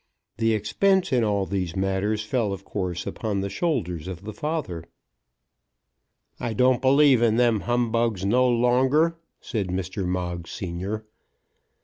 The 0.37 0.55
expense 0.55 1.13
in 1.13 1.23
all 1.23 1.45
these 1.45 1.75
matters 1.75 2.23
fell 2.25 2.53
of 2.53 2.65
course 2.65 3.05
upon 3.05 3.41
the 3.41 3.51
shoulders 3.51 4.07
of 4.07 4.23
the 4.23 4.33
father. 4.33 4.83
"I 6.39 6.53
don't 6.53 6.81
believe 6.81 7.21
in 7.21 7.35
them 7.35 7.59
humbugs 7.59 8.25
no 8.25 8.49
longer," 8.49 9.19
said 9.41 9.67
Mr. 9.67 10.03
Moggs 10.07 10.49
senior. 10.49 11.05